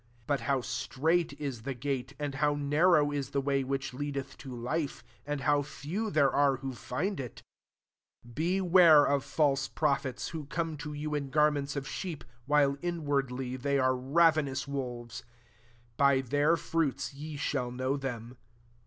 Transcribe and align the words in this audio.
14 0.25 0.25
But 0.25 0.39
how 0.49 0.61
strait 0.61 1.39
is 1.39 1.61
the 1.61 1.75
gate, 1.75 2.15
and 2.17 2.33
Aoit^ 2.33 2.59
narrow 2.59 3.11
is 3.11 3.29
the 3.29 3.39
way 3.39 3.63
which 3.63 3.93
leadeth 3.93 4.35
to 4.39 4.49
life; 4.51 5.03
and 5.27 5.41
how 5.41 5.61
few 5.61 6.09
there 6.09 6.31
are 6.31 6.55
who 6.55 6.73
find 6.73 7.19
it! 7.19 7.43
15 8.25 8.31
<^ 8.33 8.35
Beware 8.35 9.05
of 9.05 9.23
false 9.23 9.67
prophetty 9.69 10.31
who 10.31 10.47
come 10.47 10.75
to 10.77 10.93
you 10.93 11.13
in 11.13 11.29
garments 11.29 11.75
of 11.75 11.87
sheep, 11.87 12.23
while 12.47 12.77
inwardly 12.81 13.55
they 13.55 13.77
are 13.77 13.95
ravenous 13.95 14.67
wolves. 14.67 15.17
16 15.19 15.31
By 15.97 16.21
their 16.21 16.57
fruits 16.57 17.13
ye 17.13 17.37
shall 17.37 17.69
know 17.69 17.95
them. 17.95 18.37